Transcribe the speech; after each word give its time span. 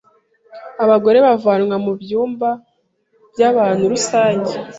Abagore 0.83 1.17
bavanwa 1.27 1.75
mu 1.85 1.91
byumba 2.01 2.49
by’abantu 3.33 3.83
rusange, 3.93 4.53